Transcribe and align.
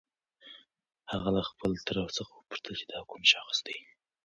هغه 1.11 1.29
له 1.35 1.41
خپل 1.49 1.71
تره 1.87 2.01
څخه 2.17 2.31
وپوښتل 2.35 2.73
چې 2.79 2.85
دا 2.91 2.99
کوم 3.09 3.21
شخص 3.33 3.57
دی؟ 3.65 3.77